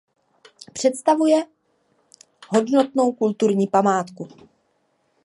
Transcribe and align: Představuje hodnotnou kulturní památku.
Představuje 0.73 1.45
hodnotnou 2.47 3.11
kulturní 3.11 3.67
památku. 3.67 4.27